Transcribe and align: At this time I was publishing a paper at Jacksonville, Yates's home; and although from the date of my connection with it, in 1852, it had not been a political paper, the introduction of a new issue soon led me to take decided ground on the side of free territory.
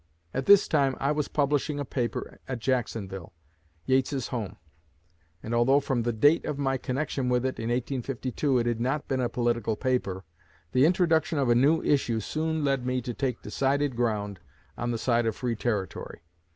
At 0.33 0.47
this 0.47 0.67
time 0.67 0.95
I 0.99 1.11
was 1.11 1.27
publishing 1.27 1.79
a 1.79 1.85
paper 1.85 2.39
at 2.47 2.57
Jacksonville, 2.57 3.33
Yates's 3.85 4.29
home; 4.29 4.55
and 5.43 5.53
although 5.53 5.79
from 5.79 6.01
the 6.01 6.11
date 6.11 6.43
of 6.43 6.57
my 6.57 6.77
connection 6.79 7.29
with 7.29 7.45
it, 7.45 7.59
in 7.59 7.69
1852, 7.69 8.57
it 8.57 8.65
had 8.65 8.81
not 8.81 9.07
been 9.07 9.21
a 9.21 9.29
political 9.29 9.75
paper, 9.75 10.23
the 10.71 10.85
introduction 10.87 11.37
of 11.37 11.49
a 11.51 11.53
new 11.53 11.83
issue 11.83 12.19
soon 12.19 12.65
led 12.65 12.83
me 12.83 12.99
to 13.03 13.13
take 13.13 13.43
decided 13.43 13.95
ground 13.95 14.39
on 14.75 14.89
the 14.89 14.97
side 14.97 15.27
of 15.27 15.35
free 15.35 15.55
territory. 15.55 16.21